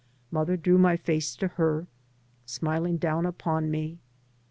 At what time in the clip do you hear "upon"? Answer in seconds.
3.27-3.69